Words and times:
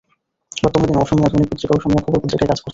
বর্তমানে 0.61 0.87
তিনি 0.87 0.99
অসমীয়া 1.03 1.29
দৈনিক 1.31 1.49
পত্রিকা 1.51 1.73
অসমীয়া 1.77 2.03
খবর 2.05 2.19
পত্রিকায় 2.23 2.49
কাজ 2.51 2.59
করছেন। 2.59 2.69